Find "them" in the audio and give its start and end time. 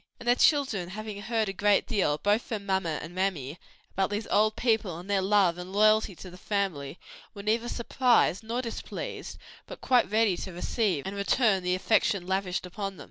12.97-12.99